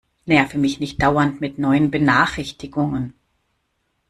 [0.25, 3.13] Nerve mich nicht dauernd mit neuen Benachrichtigungen!